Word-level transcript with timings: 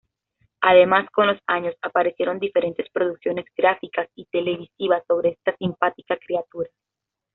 Además, 0.61 1.07
con 1.11 1.27
los 1.27 1.37
años, 1.45 1.75
aparecieron 1.79 2.39
diferentes 2.39 2.89
producciones 2.91 3.45
gráficas 3.55 4.07
y 4.15 4.25
televisivas 4.25 5.03
sobre 5.05 5.29
esta 5.33 5.55
simpática 5.57 6.17
criatura. 6.17 6.71